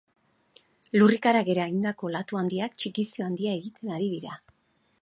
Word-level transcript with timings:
Lurrikarak 0.99 1.51
eragindako 1.55 2.09
olatu 2.09 2.41
handiak 2.41 2.79
txikizio 2.81 3.31
handia 3.31 3.57
egiten 3.61 3.95
ari 3.99 4.11
dira. 4.17 4.41